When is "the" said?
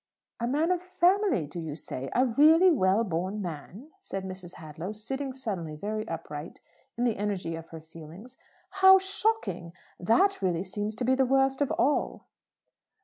7.03-7.17, 11.13-11.27